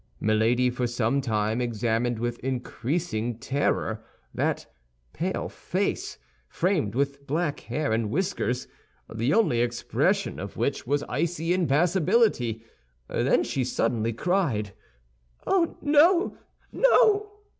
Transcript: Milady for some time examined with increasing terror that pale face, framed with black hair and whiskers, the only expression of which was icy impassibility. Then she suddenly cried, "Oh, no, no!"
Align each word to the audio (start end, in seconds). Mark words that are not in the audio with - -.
Milady 0.19 0.71
for 0.71 0.87
some 0.87 1.21
time 1.21 1.61
examined 1.61 2.17
with 2.17 2.39
increasing 2.39 3.37
terror 3.37 4.03
that 4.33 4.65
pale 5.13 5.47
face, 5.47 6.17
framed 6.49 6.95
with 6.95 7.27
black 7.27 7.59
hair 7.59 7.93
and 7.93 8.09
whiskers, 8.09 8.67
the 9.13 9.31
only 9.31 9.61
expression 9.61 10.39
of 10.39 10.57
which 10.57 10.87
was 10.87 11.03
icy 11.03 11.53
impassibility. 11.53 12.65
Then 13.09 13.43
she 13.43 13.63
suddenly 13.63 14.11
cried, 14.11 14.73
"Oh, 15.45 15.77
no, 15.83 16.35
no!" 16.71 17.33